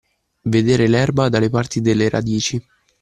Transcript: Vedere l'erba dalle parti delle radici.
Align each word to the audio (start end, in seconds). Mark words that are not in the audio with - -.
Vedere 0.55 0.87
l'erba 0.87 1.29
dalle 1.29 1.51
parti 1.51 1.79
delle 1.79 2.09
radici. 2.09 2.59